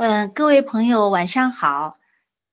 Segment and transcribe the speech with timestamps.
[0.00, 1.98] 呃，各位朋友，晚上好。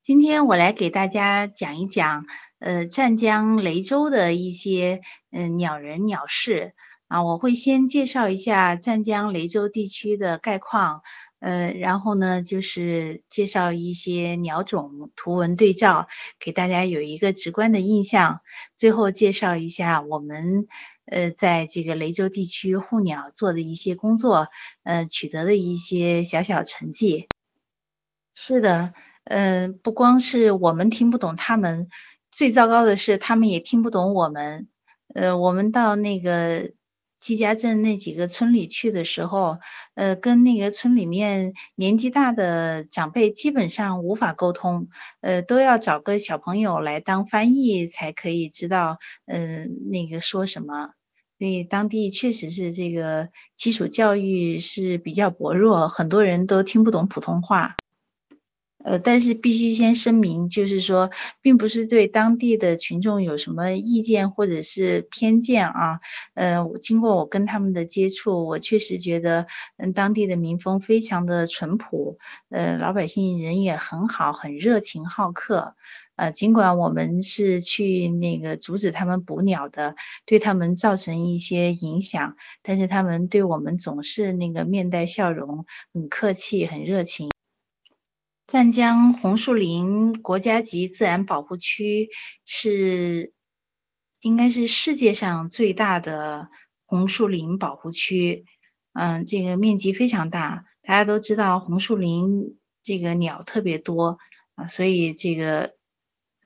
[0.01, 2.26] 今天我来给大家讲一讲，
[2.60, 4.99] 呃，湛江雷州的一些
[5.31, 6.73] 嗯鸟人鸟事
[7.07, 7.23] 啊。
[7.23, 11.04] 我会先介绍一下湛江雷州地区的概况，
[11.39, 16.09] 呃，然后呢就是介绍一些鸟种图文对照，
[16.41, 18.41] 给大家有一个直观的印象。
[18.75, 20.68] 最后介绍一下我们。
[21.09, 24.50] 呃，在这个雷州地区护鸟做的一些工作，
[24.84, 27.29] 呃，取得的一些小小成绩。
[28.40, 28.93] 是的，
[29.24, 31.89] 嗯，不光是我们听不懂他们，
[32.31, 34.67] 最糟糕的是他们也听不懂我们。
[35.16, 36.71] 呃，我们到那个
[37.17, 39.58] 季家镇那几个村里去的时候，
[39.95, 44.88] 呃，跟那个村里面年纪大的长辈基本上无法沟通，
[45.22, 50.91] 呃，都要找个小朋友来当翻译才可以知道，嗯，那个说什么。
[51.39, 57.75] 所以当地确实是这个基础教育是比较薄弱，很多人都听不懂普通话。
[58.84, 61.09] 呃，但是必须先声明，就是说，
[61.42, 66.00] 并不是对当地的群众有什么意见或者是偏见啊。
[66.36, 69.47] 呃，经过我跟他们的接触，我确实觉得，
[69.78, 72.17] 嗯，当地的民风非常的淳朴，
[72.50, 75.75] 呃，老百姓人也很好，很热情好客。
[76.16, 87.30] 呃，尽管我们是去那个阻止他们捕鸟的，对他们造成一些影响，但是他们对我们总是那个面带笑容，很客气，很热情。
[88.48, 92.08] 湛江红树林国家级自然保护区
[92.45, 93.34] 是
[94.22, 96.48] 应该是世界上最大的
[96.86, 98.45] 红树林保护区，
[98.94, 100.64] 嗯，这个面积非常大。
[100.81, 104.18] 大家都知道红树林这个鸟特别多
[104.56, 105.75] 啊，所以这个。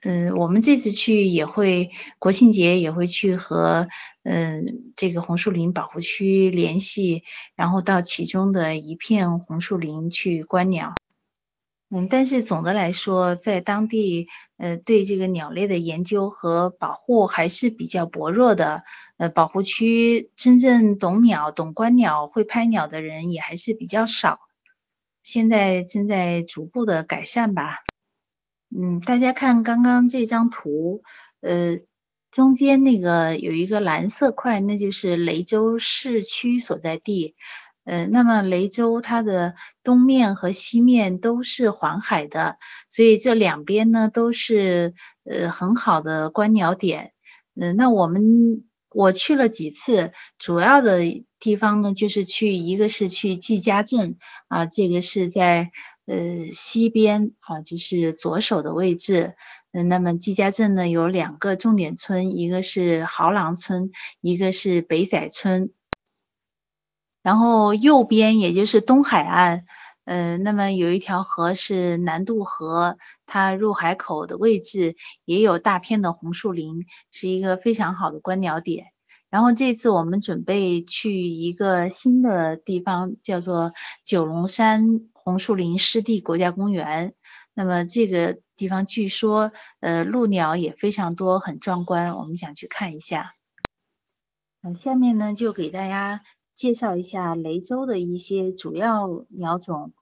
[0.04, 3.88] 嗯，我们这次去也会国庆节也会去和
[4.24, 7.24] 嗯这个红树林保护区联系，
[7.56, 10.96] 然后到其中的一片红树林去观鸟。
[11.94, 18.84] 嗯，但是总的来说，在当地呃对这个鸟类的研究和保护还是比较薄弱的。
[19.18, 24.40] 呃，保护区真正懂鸟、懂观鸟、会拍鸟的人也还是比较少。
[25.22, 27.80] 现在正在逐步的改善吧。
[28.76, 31.04] 嗯，大家看刚刚这张图，
[31.42, 31.80] 呃，
[32.32, 37.36] 中间那个有一个蓝色块，那就是雷州市区所在地。
[37.84, 42.58] 呃，那么雷州它的东面和西面都是环海的，
[42.90, 44.94] 所以这两边呢都是
[45.24, 47.14] 呃很好的观鸟点。
[47.56, 51.02] 嗯，那我们我去了几次，主要的
[51.40, 54.18] 地方呢就是去一个是去季家镇
[54.48, 55.72] 啊，这个是在。
[56.08, 59.36] 呃，西边啊，就是左手的位置。
[59.72, 65.72] 嗯，那么季家镇呢有两个重点村，一个是豪郎村，一个是北仔村。
[67.22, 69.66] 然后右边也就是东海岸，
[70.06, 74.96] 呃，那么有一条河是南渡河，它入海口的位置
[75.26, 78.88] 也有大片的红树林，是一个非常好的观鸟点。
[79.30, 83.74] 然后这次我们准备去一个新的地方，叫做
[84.04, 85.08] 九龙山。
[85.24, 87.14] 红树林湿地国家公园，
[87.54, 93.36] 那么这个地方据说，呃，鹭鸟也非常多，很壮观，我们想去看一下。
[94.64, 96.24] 嗯，下面呢就给大家
[96.62, 99.94] 介绍一下雷州的一些主要鸟种，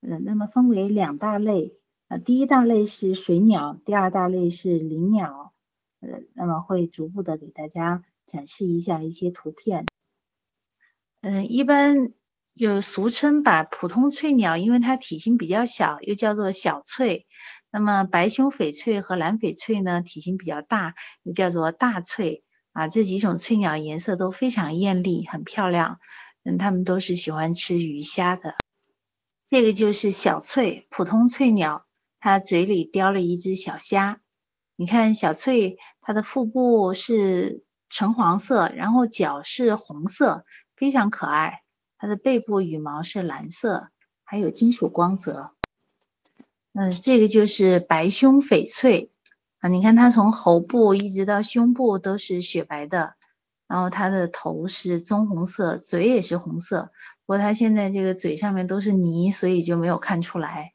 [0.00, 1.74] 嗯，那么分为两大类，
[2.08, 5.52] 呃，第一大类是水鸟，第二大类是林鸟，
[6.00, 9.84] 呃，那么会逐步的给大家展示一下一些图片。
[11.20, 12.14] 嗯，一般。
[12.58, 17.26] 有俗称把普通翠鸟，因为它体型比较小，又叫做小翠。
[17.70, 22.44] 那么白胸翡翠和蓝翡翠呢，体型比较大，又叫做大翠。
[22.76, 25.98] 啊，这几种翠鸟颜色都非常艳丽，很漂亮。
[26.44, 28.54] 嗯，它们都是喜欢吃鱼虾的。
[29.48, 31.86] 这个就是小翠，普通翠鸟，
[32.20, 34.20] 它嘴里叼了一只小虾。
[34.76, 40.44] 你看小翠，它的腹部是橙黄色，然后脚是红色，
[40.76, 41.62] 非常可爱。
[41.96, 43.88] 它的背部羽毛是蓝色，
[44.22, 45.52] 还有金属光泽。
[46.74, 49.12] 嗯，这个就是白胸翡翠
[49.58, 53.14] 啊，你看它从喉部一直到胸部都是雪白的，
[53.66, 56.92] 然后它的头是棕红色，嘴也是红色。
[57.24, 60.70] 不过它现在这个嘴上面都是泥，所以就没有看出来。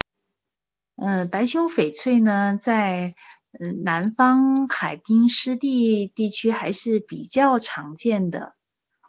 [0.97, 3.15] 嗯，白胸翡翠呢，在
[3.59, 8.55] 嗯南方海滨湿地地区还是比较常见的。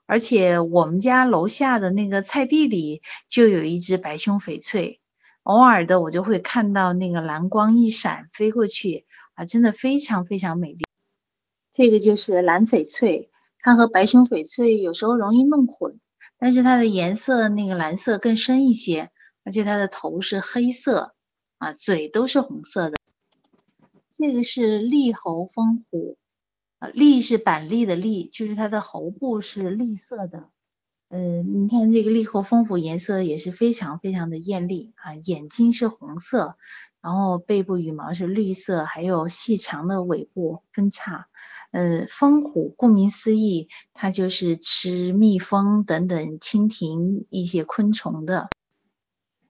[0.06, 5.00] 而且我们家楼下的那个菜地里就有一只白胸翡翠，
[5.42, 10.84] 偶尔的我就会看到那个蓝光一闪飞过去啊，真的非常非常美丽。
[11.74, 16.00] 这个就是蓝翡翠，它和白胸翡翠有时候容易弄混，
[16.38, 19.10] 但是它的颜色那个蓝色更深一些
[19.44, 21.14] 而且它的头是黑色，
[21.58, 22.96] 啊，嘴都是红色的。
[24.10, 26.18] 这个是栗喉蜂虎，
[26.78, 30.50] 啊，栗是板栗的栗，就是它的喉部是栗色的。
[31.08, 36.56] 嗯，你看这个栗喉蜂虎颜色也是非常非常的艳丽啊，眼睛是红色，
[37.02, 41.26] 然后背部羽毛是绿色，还有细长的尾部分叉。
[41.72, 48.52] 呃，蜂虎顾名思义，它就是吃蜜蜂等等蜻蜓一些昆虫的。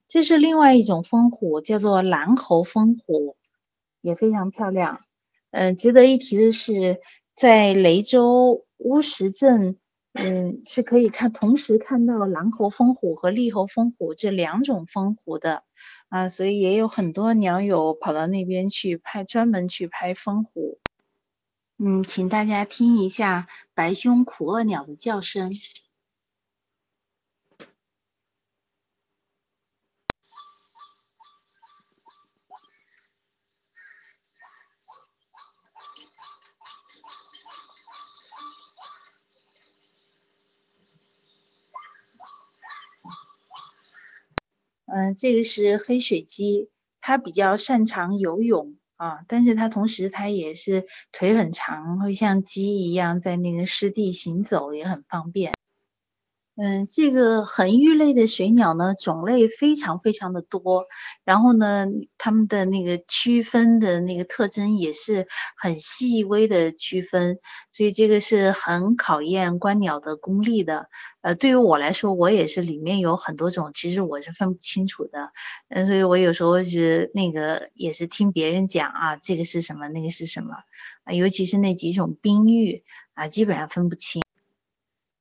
[0.08, 3.37] 这是另外一种蜂虎，叫做蓝喉蜂虎，
[4.00, 5.00] 也非常漂亮。
[5.50, 7.00] 嗯，值得一提的是，
[7.34, 9.76] 在雷州乌石镇。
[10.14, 15.64] 嗯，是可以看同时看到蓝喉蜂虎和栗喉蜂虎这两种蜂虎的
[16.08, 20.79] 啊，所以也有很多鸟友跑到那边去拍，专门去拍蜂虎。
[21.79, 25.52] 嗯，请大家听一下白胸苦恶鸟的叫声。
[44.94, 46.69] 嗯，这个是黑水鸡，
[47.00, 55.55] 它比较擅长游泳啊，但是它同时它也是腿很长，会像鸡一样在那个湿地行走，也很方便。
[56.56, 60.84] 嗯，这个恒玉类的水鸟呢，种类非常非常的多，
[61.25, 61.87] 然后呢，
[62.19, 65.26] 它们的那个区分的那个特征也是
[65.56, 67.38] 很细微的区分，
[67.72, 70.88] 所以这个是很考验观鸟的功力的。
[71.22, 75.31] 呃，对于我来说，我也是里面有很多种，其实我是分不清楚的。
[75.70, 80.55] 嗯，所以我有时候是那个也是听别人讲啊，这个是什么，那个是什么
[81.05, 82.84] 啊，尤其是那几种冰玉
[83.14, 84.20] 啊，基本上分不清。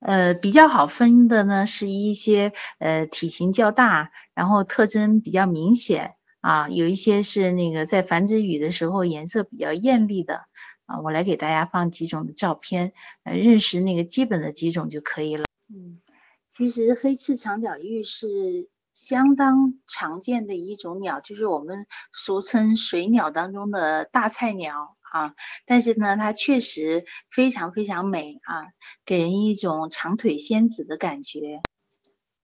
[0.01, 10.45] 呃，比较好分的呢，是一些呃体型较大，然后特征比较明显啊，有一些是那个在繁殖羽的时候颜色比较艳丽的
[10.87, 12.93] 啊，我来给大家放几种的照片，
[13.23, 15.43] 呃，认识那个基本的几种就可以了。
[15.69, 16.01] 嗯，
[16.49, 24.97] 其实黑翅长脚鹬是相当常见的一种鸟，就是我们俗称水鸟当中的大菜鸟。
[25.11, 25.33] 啊，
[25.65, 28.67] 但是呢，它确实非常非常美啊，
[29.05, 31.59] 给人一种长腿仙子的感觉。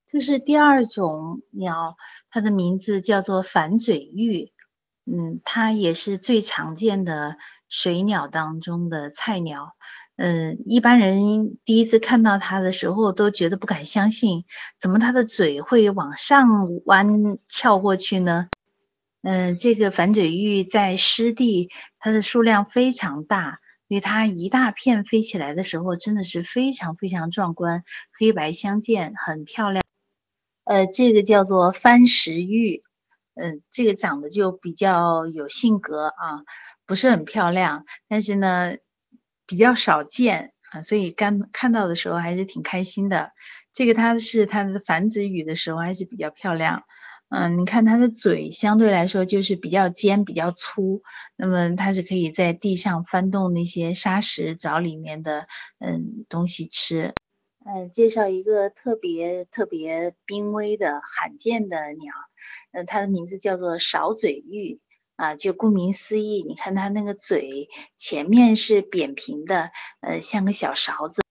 [0.10, 1.96] 这是第二种鸟，
[2.30, 4.52] 它的名字叫做反嘴鹬，
[5.06, 7.38] 嗯，它也是最常见的
[7.69, 9.74] 水鸟当中的菜鸟。
[10.18, 14.44] 嗯，一般人第一次看到它的时候都觉得不敢相信，
[14.78, 18.50] 怎么它的嘴会往上弯翘过去呢？
[19.30, 21.70] 嗯，这个反嘴鹬在湿地，
[22.00, 23.60] 它的数量非常大，
[23.90, 27.84] 所以它一大片飞起来的时候，真的是非常非常壮观，
[28.18, 29.84] 黑白相间，很漂亮。
[30.64, 32.84] 呃，这个叫做番石鹬，
[33.34, 36.46] 嗯，这个长得就比较有性格啊，
[36.86, 38.78] 不是很漂亮，但是呢
[39.46, 43.34] 比较少见啊，所以刚看到的时候还是挺开心的。
[43.74, 46.84] 这个它是它的繁殖羽的时候还是比较漂亮。
[47.30, 51.04] 嗯，你看它的嘴相对来说就是比较尖、比较粗，
[51.36, 55.48] 那么它是可以在地上翻动那些沙石找里面的
[55.80, 57.16] 嗯东西吃。
[57.66, 62.14] 嗯，介绍一个特别特别濒危的罕见的鸟，
[62.72, 64.80] 嗯，它的名字叫做勺嘴鹬
[65.18, 71.27] 啊，就顾名思义，你看它那个嘴前面是扁平的，呃，像个小勺子。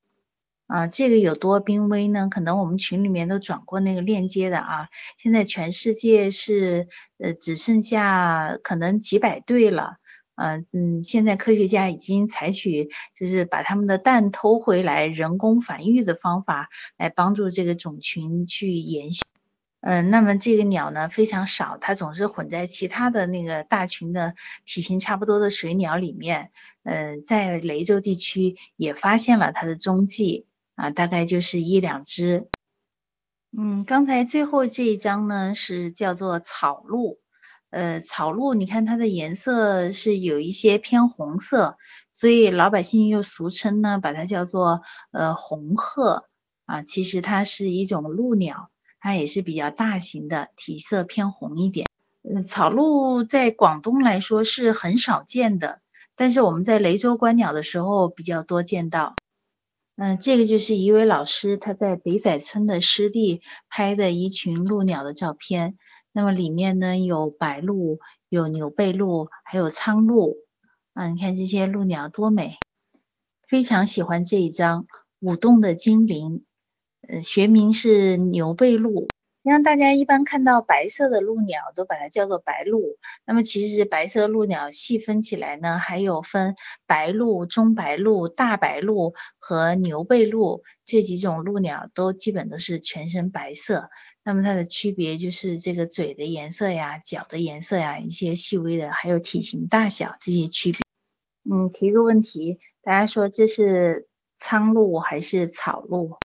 [0.67, 2.29] 啊，这个有多濒危呢？
[2.29, 4.89] 可能我们群里面都转过那个链接的啊。
[5.17, 9.99] 现在全世界是呃只剩下可能几百对了，
[10.35, 16.69] 嗯嗯，现在科学家已经采取就是把他们的蛋偷回来，人工繁育的方法
[16.99, 19.23] 来帮助这个种群去延续。
[19.83, 26.51] 嗯，那么这个鸟呢非常少，它总是混在其他的那个大群的体型差不多的水鸟里面。
[26.83, 30.46] 嗯，在雷州地区也发现了它的踪迹。
[30.77, 32.49] 啊，大概就是一两只。
[33.59, 37.19] 嗯，刚才最后这一张呢是叫做草鹭，
[37.71, 41.79] 呃，草鹭你看它的颜色是有一些偏红色，
[42.13, 46.27] 所以老百姓又俗称呢把它叫做呃红鹤
[46.67, 46.83] 啊。
[46.83, 51.87] 其实它是一种鹭鸟，它也是比较大型的，体色偏红一点。
[52.23, 55.81] 呃，草鹭在广东来说是很少见的，
[56.15, 59.15] 但是我们在雷州观鸟的时候比较多见到。
[59.97, 65.79] 嗯，这个就是一位老师他在北仔村的湿地拍的一群鹭鸟的照片。
[66.13, 67.99] 那么里面呢有白鹭，
[68.29, 70.37] 有牛背鹭，还有苍鹭。
[70.93, 72.57] 啊，你看这些鹭鸟多美！
[73.49, 74.87] 非常喜欢这一张
[75.19, 76.45] 舞动的精灵。
[77.09, 79.07] 呃，学名是牛背鹭。
[79.49, 82.97] 让大家一般看到白色的鹭鸟都把它叫做白鹭。
[83.25, 93.89] 那么其实白色鹭鸟细分起来呢，还有分白鹭、中白鹭、大白鹭和牛背鹭这几种鹭鸟，都基本都是全身白色。
[94.25, 100.81] 那么它的区别就是这个嘴的颜色呀、脚的颜色呀，一些细微的，还有体型大小这些区别。
[101.49, 106.19] 嗯，提个问题，大家说这是苍鹭还是草鹭？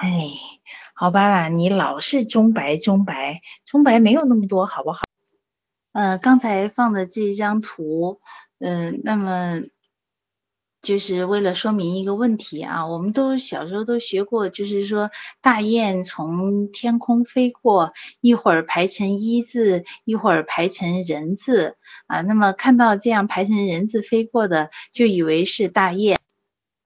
[0.00, 0.30] 哎，
[0.94, 5.02] 好吧，你老是中白中白中白没有那么多，好不好？
[5.92, 8.18] 呃，刚才放的这张图，
[8.60, 9.60] 嗯，那么
[10.80, 15.10] 就是为了说明一个问题啊，我们都小时候都学过，就是说
[15.42, 17.92] 大雁从天空飞过，
[18.22, 21.76] 一会儿排成一字，一会儿排成人字
[22.06, 26.16] 啊，那么看到这样排成人字飞过的，就以为是大雁。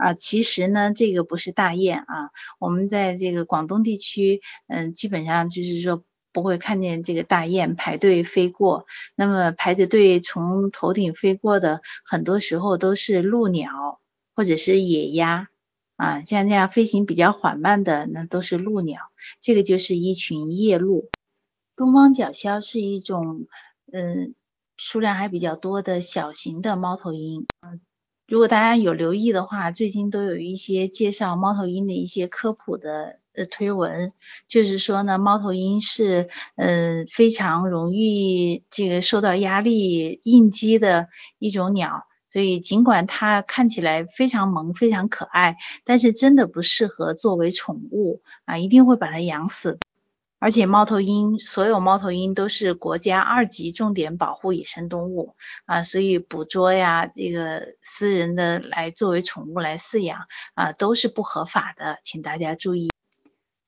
[0.05, 2.31] 啊，其实呢，这个不是大雁啊。
[2.59, 8.85] 我们在这个广东地区，嗯，基本上就是说不会看见这个大雁排队飞过。
[9.15, 13.99] 那么排着队从头顶飞过的，很多时候都是鹭鸟
[14.35, 15.49] 或者是野鸭
[15.97, 16.23] 啊。
[16.23, 19.01] 像这样飞行比较缓慢的，那都是鹭鸟。
[19.41, 21.09] 这个就是一群夜鹭。
[21.77, 23.47] 东方角鸮是一种，
[23.91, 24.35] 嗯，
[24.77, 27.47] 数量还比较多的小型的猫头鹰。
[27.63, 27.81] 嗯。
[28.27, 34.15] 如果大家有留意的话，最近都有一些介绍猫头鹰的一些科普的呃推文，
[34.49, 49.79] 就是说呢，猫头鹰是呃非常容易这个受到压力应激的一种鸟，所以尽管它看起来非常萌、非常可爱，但是真的不适合作为宠物啊，一定会把它养死。
[50.45, 62.91] 而且猫头鹰，所有猫头鹰都是国家二级重点保护野生动物啊，所以捕捉呀，这个私人的来作为宠物来饲养啊，都是不合法的，请大家注意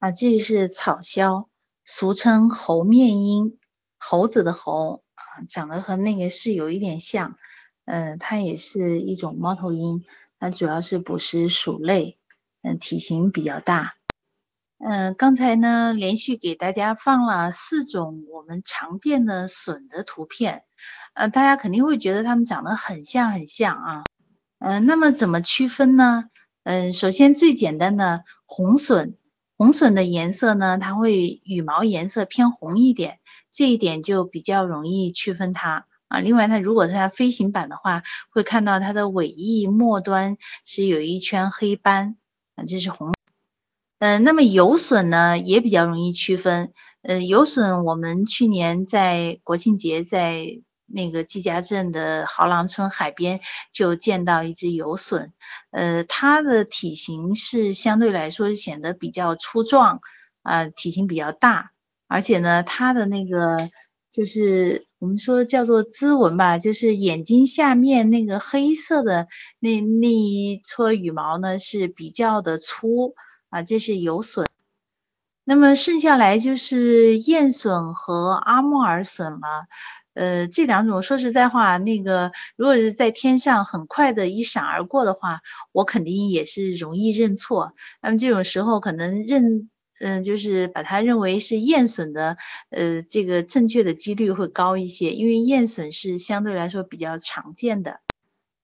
[0.01, 0.11] 啊。
[0.11, 1.47] 这是草鸮，
[1.83, 3.57] 俗称猴面鹰，
[3.97, 7.39] 猴子的猴啊，长得和那个是有一点像，
[7.87, 10.05] 嗯，它也是一种猫头鹰，
[10.39, 12.19] 它主要是捕食鼠类，
[12.61, 13.96] 嗯，体型比较大。
[14.79, 20.65] 嗯，刚才呢，连续给大家放了四种我们常见的隼的图片，
[21.15, 24.03] 呃，大家肯定会觉得它们长得很像很像啊，
[24.59, 26.25] 嗯，那么怎么区分呢？
[26.63, 29.15] 嗯，首先最简单的红隼，
[29.57, 33.19] 红隼的颜色呢，它会羽毛颜色偏红一点，
[33.49, 36.21] 这一点就比较容易区分它啊。
[36.21, 42.19] 另外，它如果它飞行版的话，会看到它的尾翼末端是有一圈黑斑
[42.57, 43.15] 啊，这是红。
[43.99, 46.73] 嗯，那么游隼呢也比较容易区分。
[47.03, 50.45] 嗯，游隼我们去年在国庆节在
[50.87, 53.41] 那个季家镇的豪郎村海边
[53.73, 55.31] 就见到一只游隼，
[55.71, 60.01] 呃，它的体型是相对来说显得比较粗壮，
[60.43, 61.71] 啊，体型比较大，
[62.07, 63.71] 而且呢，它的那个
[64.13, 69.27] 就是我们说叫做织纹吧，就是眼睛下面那个黑色的
[69.59, 73.15] 那那一撮羽毛呢是比较的粗。
[73.51, 74.49] 啊，这是有损，
[75.45, 79.67] 那么剩下来就是燕隼和阿穆尔隼了。
[80.15, 87.75] 呃，这两种说实在话，那个如果是在天上很快的一闪而过的话，我肯定也是容易认错。
[88.01, 89.69] 那么这种时候可能认，
[90.01, 92.39] 嗯，就是把它认为是燕隼的，
[92.71, 98.01] 呃，这个正确的几率会高一些，因为燕隼是相对来说比较常见的。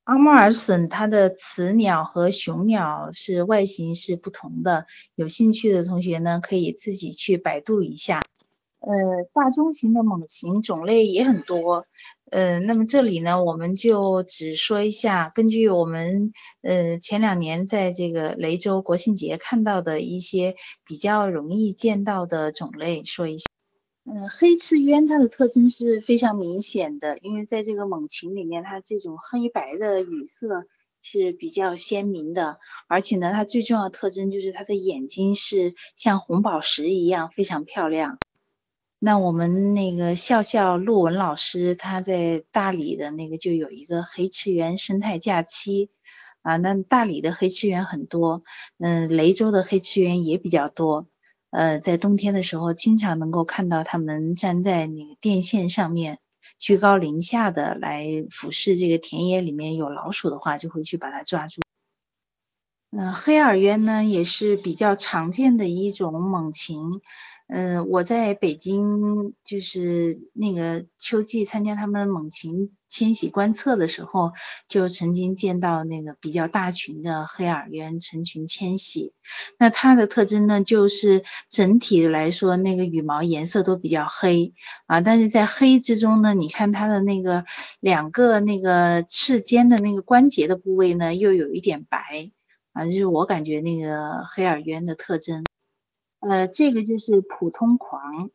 [0.05, 8.21] 阿穆尔隼它的雌鸟和雄鸟是外形是不同的，有兴趣的同学呢可以自己去百度一下。
[8.81, 8.91] 呃，
[9.33, 11.87] 大中型的猛禽种类也很多，
[12.33, 16.33] 呃，那么这里呢我们就只说一下，根据我们
[16.63, 23.45] 呃前两年在这个雷州国庆节看到的一些比较容易见到的种类说一下。
[24.05, 30.67] 嗯，黑翅鸢它的特征是非常明显的，因为在这个猛禽里面，它这种黑白的羽色
[31.03, 38.19] 是比较鲜明的，而且呢，它最重要的特征就是它的眼睛是像红宝石一样非常漂亮。
[38.99, 45.91] 那我们那个笑笑陆文老师他在大理的那个就有一个黑翅鸢生态假期
[46.43, 48.43] 啊，那大理的黑翅鸢很多，
[48.79, 51.07] 嗯，雷州的黑翅鸢也比较多。
[51.53, 56.19] 呃，在冬天的时候，经常能够看到它们站在那个电线上面，
[56.59, 61.61] 居高临下的来俯视这个田野里面有老鼠的话，就会去把它抓住。
[62.95, 67.01] 嗯，黑耳鸢呢也是比较常见的一种猛禽。
[67.49, 74.33] 嗯，我在北京就是那个秋季参加他们猛禽迁徙观测的时候，
[74.69, 79.13] 就曾经见到那个比较大群的黑耳鸢成群迁徙。
[79.59, 84.53] 那它的特征呢，就是整体来说那个羽毛颜色都比较黑
[84.87, 87.45] 啊，但是在黑之中呢，你看它的那个
[87.81, 92.31] 两个那个翅尖的那个关节的部位呢，又有一点白
[92.73, 95.45] 啊，就是我感觉那个黑耳鸢的特征。
[96.21, 98.31] 呃，这个就是普通狂，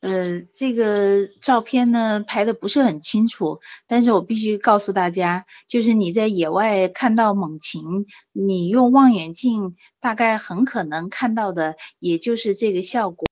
[0.00, 13.26] 呃，这个照片呢拍的不是很清楚，但是我必须告诉大家，就是你在野外看到猛禽，你用望远镜大概很可能看到的，也就是这个效果。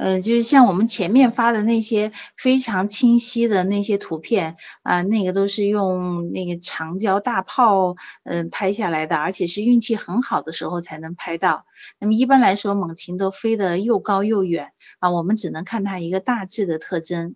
[0.00, 11.66] 呃，就是像我们前面发的那些非常清晰的那些图片啊，那个都是用那个长焦大炮嗯拍下来的，而且是运气很好的时候才能拍到。
[11.98, 17.34] 那么一般来说，猛禽都飞得又高又远啊，我们只能看它一个大致的特征。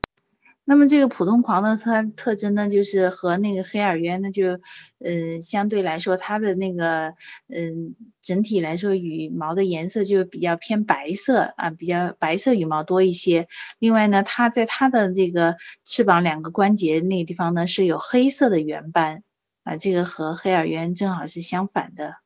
[0.66, 4.59] 那么这个普通狂的特特征呢，就是和那个黑耳鸢呢，就，
[4.99, 7.14] 呃，相对来说，它的那个，
[7.49, 13.47] 嗯，整体来说羽毛的颜色就比较偏白色啊，比较白色羽毛多一些。
[13.78, 19.23] 另外呢，它在它的这个翅膀两个关节那个地方呢，是有黑色的圆斑
[19.64, 22.23] 啊，这个和黑耳鸢正好是相反的。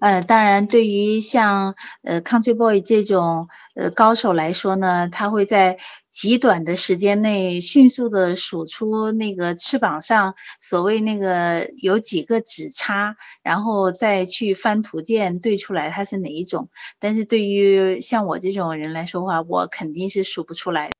[0.00, 5.78] 呃，当然，对于像呃 Country Boy 这种呃高手来说呢，他会在
[6.08, 16.70] 极短的时间内迅速的数出那个翅膀上所谓那个有几个指叉，然后再去翻图鉴对出来它是哪一种。
[16.98, 20.90] 但是对于像我这种人来说话，我肯定是数不出来。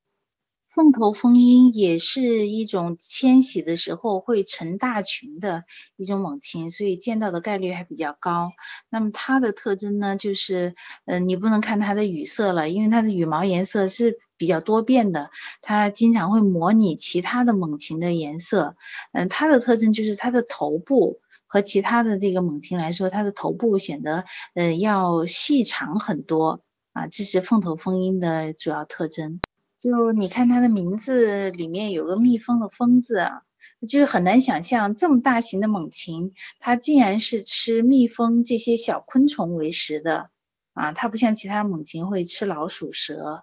[0.81, 5.65] 凤头蜂鹰也是一种迁徙的时候会成大群的
[5.99, 8.53] 一种猛禽，所以见到的概率还比较高。
[8.89, 15.29] 那么它的特征呢，就是，嗯，你不能看它的羽色了，因为它的羽毛颜色是比较多变的，
[15.61, 18.75] 它经常会模拟其他的猛禽的颜色。
[19.13, 26.63] 嗯，它的特征就是它的头部和其他的这个猛禽来说，它的头部显得，呃，要细长很多
[26.95, 29.41] 啊，这是凤头蜂鹰的主要特征。
[29.81, 33.43] 就你看它的名字里面有个蜜蜂的蜂字啊，
[33.89, 40.29] 就是很难想象这么大型的猛禽，它竟然是吃蜜蜂这些小昆虫为食的
[40.75, 43.43] 啊，它不像其他猛禽会吃老鼠、蛇。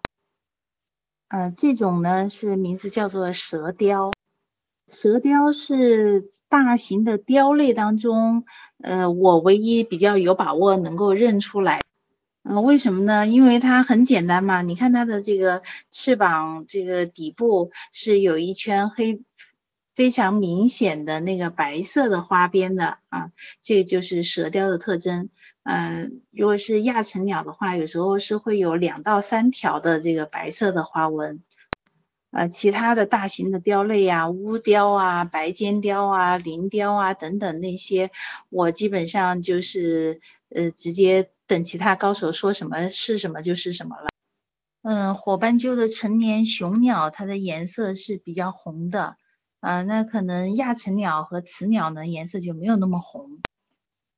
[1.30, 4.12] 嗯，这种呢是名字叫做蛇雕，
[4.92, 8.46] 蛇雕是大型的雕类当中，
[8.84, 11.80] 呃，我唯一比较有把握能够认出来。
[12.50, 13.28] 嗯，为什么呢？
[13.28, 14.62] 因为它很简单嘛。
[14.62, 19.22] 你看它的这个翅膀，这个底部是有一圈黑，
[19.96, 25.30] 非常明显的那个白色的花边的啊，这个就是蛇雕的特征。
[25.64, 31.44] 嗯，如果是亚成鸟的话，有时候是会有两到三条的这个白色的花纹。
[32.32, 38.10] 呃，其他的大型的雕类啊，乌雕啊、白尖雕啊、鳞雕啊等等那些，
[38.50, 41.30] 我基本上就是呃直接。
[41.48, 44.08] 等其他高手说什么是什么就是什么了。
[44.84, 49.18] 嗯，火斑鸠的成年雄鸟，它的颜色是比较红的。
[49.60, 53.42] 啊，那可能亚成鸟和雌鸟呢，颜色就没有那么红。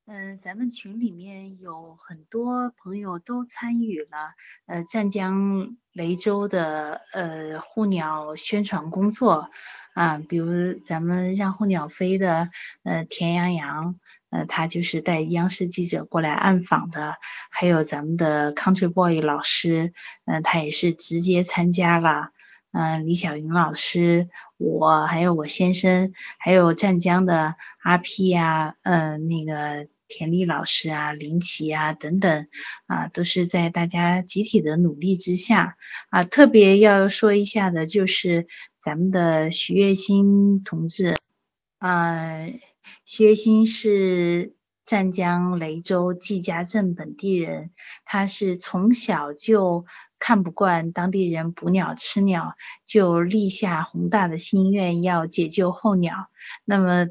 [0.06, 4.34] 嗯，咱们群里面有很多朋友都参与了
[4.66, 9.50] 呃湛江雷州的呃护鸟宣传工作
[9.94, 12.50] 啊，比如咱们让护鸟飞的
[12.82, 13.98] 呃田洋洋。
[14.30, 17.16] 呃，他就是带央视记者过来暗访的，
[17.50, 19.92] 还有咱们的 Country Boy 老师，
[20.24, 22.30] 嗯，他也是直接参加了。
[22.72, 32.46] 嗯，李小云老师，我还有我先生，还有湛江的阿 P 呀，嗯，那个田丽老师啊，林奇啊等等，
[32.86, 35.76] 啊，都是在大家集体的努力之下，
[36.10, 38.46] 啊，特别要说一下的就是
[38.80, 41.16] 咱们的徐月新同志，
[41.80, 42.46] 啊。
[43.04, 47.70] 薛星是湛江雷州季家镇本地人，
[48.04, 49.84] 他是从小就
[50.18, 56.28] 看不惯当地人捕鸟吃鸟，就立下宏大的心愿要解救候鸟。
[56.64, 57.08] 那么，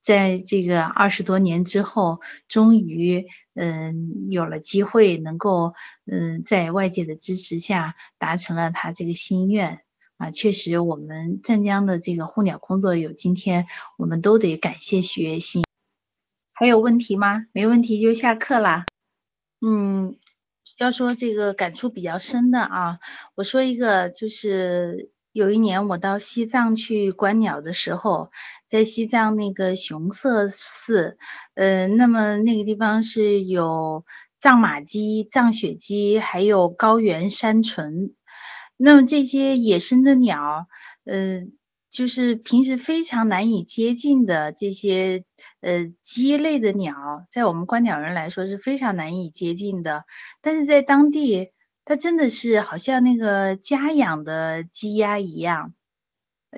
[0.00, 5.74] 在这个二十多年之后，终于嗯有了机会，能够
[6.06, 9.82] 嗯在外界的支持下达成了他这个心愿。
[10.22, 13.66] 啊，确实，我们湛江的这个护鸟工作有今天，
[13.98, 15.64] 我们都得感谢许月新。
[16.52, 17.46] 还有问题吗？
[17.50, 18.84] 没问题就下课啦。
[19.60, 20.16] 嗯，
[20.78, 23.00] 要说这个感触比较深的啊，
[23.34, 28.30] 我说一个，就是有一年我到西藏去观鸟的时候，
[28.70, 31.18] 在西藏那个雄色寺，
[31.54, 34.04] 呃，那么那个地方是有
[34.40, 38.12] 藏马鸡、藏雪鸡，还有高原山鹑。
[38.84, 40.66] 那么这些野生的鸟，
[41.04, 41.42] 呃，
[41.88, 45.22] 就是平时非常难以接近的这些
[45.60, 50.04] 呃鸡类的鸟，在我们观鸟人来说是非常难以接近的。
[50.40, 51.52] 但是在当地，
[51.84, 55.74] 它真的是好像那个家养的鸡鸭一样，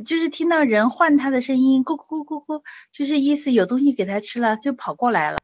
[0.06, 5.36] 就是听到人唤它的声音，咕咕咕咕咕，就是意思有东西给它吃了，就跑过来了。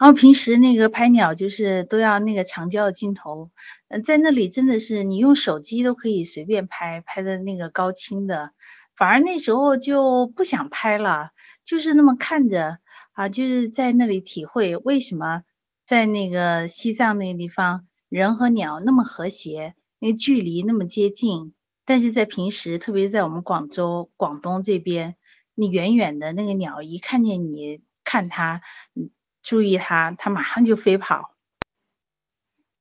[0.00, 3.50] 然后平时那个拍鸟就是都要那个长焦的镜头，
[3.88, 8.52] 嗯，在那里真的是你用手机都可以随便拍，拍的那个高清的，
[8.96, 11.32] 反而那时候就不想拍了，
[11.66, 12.78] 就是那么看着
[13.12, 15.42] 啊，就是在那里体会为什么
[15.86, 21.52] 在那个西藏那个地方人和鸟那么和谐，那距离那么接近，
[21.84, 25.16] 但是在平时，特别在我们广州、广东这边，
[25.54, 28.62] 你远远的那个鸟一看见你看它，
[28.96, 29.10] 嗯。
[29.42, 31.34] 注意它，它马上就飞跑。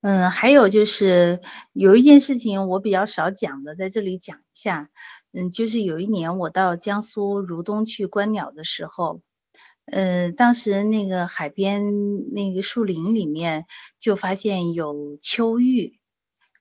[0.02, 1.42] 嗯，还有就是
[1.74, 4.90] 有一件事情我比较少讲的，在这里讲一下。
[5.32, 9.22] 嗯，就是有一年我到江苏如东去观鸟的时候，
[9.86, 13.66] 嗯，当时那个海边那个树林里面
[14.00, 16.00] 就发现有秋玉。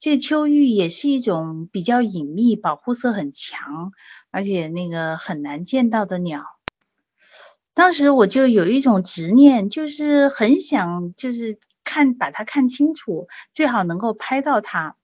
[0.00, 3.92] 这秋玉也是一种比较隐秘、保护色很强，
[4.30, 6.57] 而且那个很难见到的鸟。
[7.78, 14.96] 当时我就有一种执念，就是很想，就是看把它看清楚，最好能够拍到它，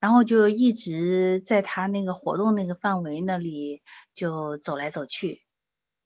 [0.00, 3.80] 然后就一直在它那个活动那个范围那里
[4.12, 5.42] 就走来走去，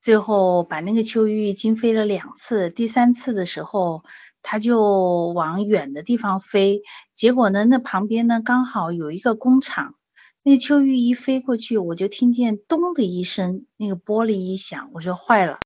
[0.03, 4.05] 最后把那个秋玉惊飞了两次，第三次的时候，
[4.43, 9.95] 它就往远的地方飞，结果呢，那旁边呢刚好有一个工厂，
[10.43, 15.59] 那秋玉一飞过去，我就听见咚的一声，那个玻璃一响，我说坏了。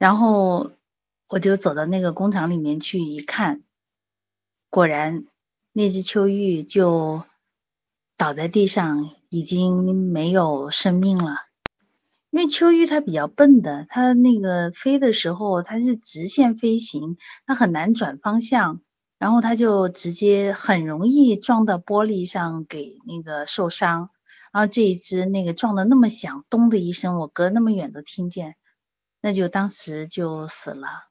[0.00, 0.70] 然后
[1.28, 3.62] 我就走到那个工厂里面去一看，
[4.70, 5.26] 果然
[5.72, 7.22] 那只秋玉就
[8.16, 11.36] 倒在地上，已经没有生命了。
[12.30, 18.80] 因为秋玉它比较笨的，它那个飞的时候它是直线飞行，它很难转方向，
[19.18, 24.08] 然后它就直接很容易撞到玻璃上，给那个受伤。
[24.50, 28.56] 然后这一只那个撞的那么响，咚的一声，我隔那么远都听见。
[29.22, 31.08] 那就当时就死了，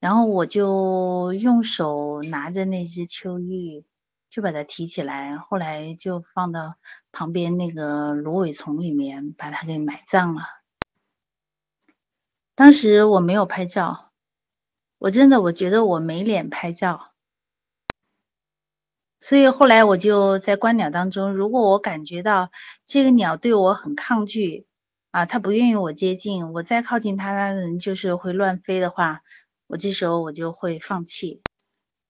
[0.00, 3.84] 然后我就用手拿着那只秋玉，
[4.30, 6.76] 就把它提起来，后来就放到
[7.12, 10.42] 旁边那个芦苇丛里面，把它给埋葬了。
[12.54, 14.10] 当时我没有拍照，
[14.96, 17.12] 我真的我觉得我没脸拍照，
[19.20, 22.50] 所以后来我就在观鸟当中，如果我感觉到
[22.86, 24.67] 这个鸟对我很抗拒。
[25.10, 29.22] 啊，它不愿意我接近，我再靠近它，就是会乱飞的话，
[29.66, 31.42] 我这时候我就会放弃。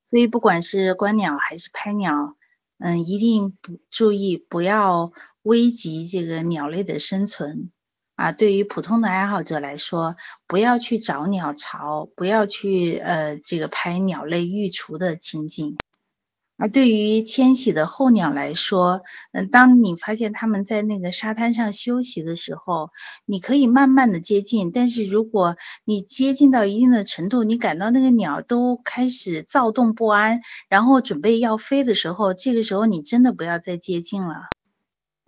[0.00, 2.36] 所以不管是观鸟还是拍鸟，
[2.78, 7.70] 嗯，一定不注意不要危及这个鸟类的生存。
[8.16, 10.16] 啊，对于普通的爱好者来说，
[10.48, 15.76] 不要去找鸟巢，不要去呃这个拍鸟类育雏的情景。
[16.58, 22.90] 而对于迁徙的候鸟来说，嗯，当你发现它们在那个沙滩上休息的时候，
[23.24, 24.72] 你可以慢慢的接近。
[24.72, 34.48] 但是如果你接近到一定的程度，你感到那个鸟都开始躁动不安，然后准备要飞的时候，这个时候你真的不要再接近了。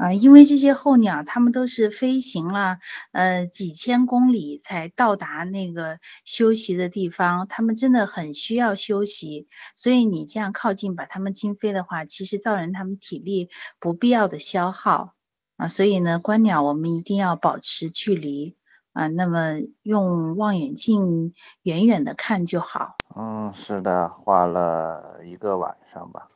[0.00, 2.78] 啊，因为这些候鸟，它们都是飞行了
[3.12, 9.46] 呃几千公里才到达那个休息的地方，它们真的很需要休息。
[9.74, 15.12] 所以你这样靠近把它们惊飞的话，其实造成它们体力不必要的消耗
[15.58, 15.68] 啊。
[15.68, 18.56] 所以呢，观鸟我们一定要保持距离
[18.94, 22.96] 啊，那么用望远镜远远的看就好。
[23.14, 26.30] 嗯，是的，花了一个晚上吧，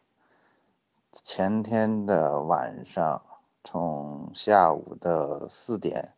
[1.13, 3.23] 前天的晚上。
[3.67, 6.13] 从下午的四点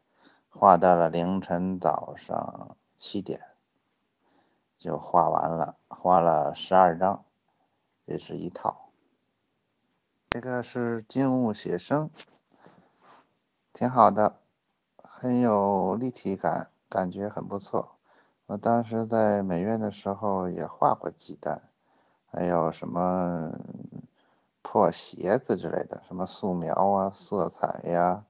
[0.50, 3.40] 画到了凌晨早上七点，
[4.76, 7.24] 就画完了，画了十二张，
[8.04, 8.90] 这是一套。
[10.28, 12.10] 这个是静物写生，
[13.72, 14.40] 挺好的，
[14.96, 17.96] 很有立体感，感觉很不错。
[18.46, 21.70] 我当时在美院的时候也画过几单，
[22.26, 23.52] 还有什么？
[24.68, 28.24] 破鞋子之类的，什么素描啊、色彩呀，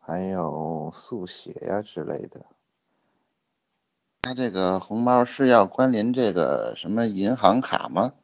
[0.00, 2.44] 还有速写呀之类的。
[4.20, 8.14] 他这个红包是要关联这个什么银行卡吗？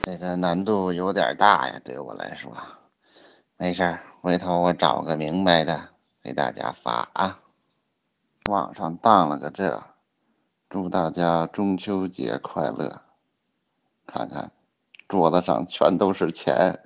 [0.00, 2.56] 这个难度有点大呀，对我来说。
[3.56, 5.88] 没事，回头我找个明白的
[6.22, 7.40] 给大家发啊。
[8.48, 9.82] 网上当了个这，
[10.70, 13.02] 祝大家中秋节快乐！
[14.06, 14.52] 看看，
[15.08, 16.80] 桌子上全都是钱。